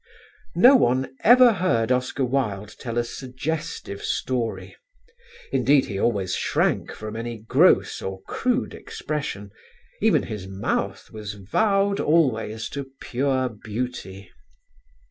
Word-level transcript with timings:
No 0.55 0.75
one 0.75 1.15
ever 1.19 1.53
heard 1.53 1.91
Oscar 1.91 2.25
Wilde 2.25 2.75
tell 2.79 2.97
a 2.97 3.03
suggestive 3.03 4.01
story; 4.01 4.75
indeed 5.51 5.85
he 5.85 5.99
always 5.99 6.33
shrank 6.33 6.91
from 6.91 7.15
any 7.15 7.37
gross 7.37 8.01
or 8.01 8.23
crude 8.23 8.73
expression; 8.73 9.51
even 10.01 10.23
his 10.23 10.47
mouth 10.47 11.11
was 11.11 11.35
vowed 11.35 11.99
always 11.99 12.67
to 12.69 12.89
pure 12.99 13.47
beauty. 13.47 14.31